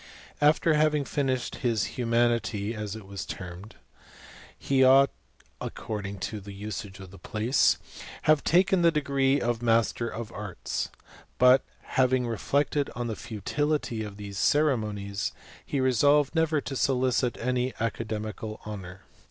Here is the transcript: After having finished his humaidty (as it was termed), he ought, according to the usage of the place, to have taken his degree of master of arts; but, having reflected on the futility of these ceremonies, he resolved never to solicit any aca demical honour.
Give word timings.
After 0.41 0.73
having 0.73 1.05
finished 1.05 1.57
his 1.57 1.93
humaidty 1.95 2.73
(as 2.73 2.95
it 2.95 3.05
was 3.05 3.23
termed), 3.23 3.75
he 4.57 4.83
ought, 4.83 5.11
according 5.61 6.17
to 6.21 6.39
the 6.39 6.53
usage 6.55 6.99
of 6.99 7.11
the 7.11 7.19
place, 7.19 7.75
to 7.83 8.05
have 8.23 8.43
taken 8.43 8.81
his 8.83 8.93
degree 8.93 9.39
of 9.39 9.61
master 9.61 10.07
of 10.09 10.31
arts; 10.31 10.89
but, 11.37 11.63
having 11.83 12.25
reflected 12.25 12.89
on 12.95 13.05
the 13.05 13.15
futility 13.15 14.01
of 14.03 14.17
these 14.17 14.39
ceremonies, 14.39 15.33
he 15.63 15.79
resolved 15.79 16.33
never 16.33 16.59
to 16.61 16.75
solicit 16.75 17.37
any 17.37 17.71
aca 17.79 18.03
demical 18.03 18.57
honour. 18.65 19.01